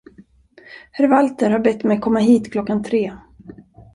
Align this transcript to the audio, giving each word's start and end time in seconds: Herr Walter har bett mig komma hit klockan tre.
Herr 0.91 1.07
Walter 1.07 1.49
har 1.49 1.59
bett 1.59 1.83
mig 1.83 1.99
komma 1.99 2.19
hit 2.19 2.51
klockan 2.51 2.83
tre. 2.83 3.13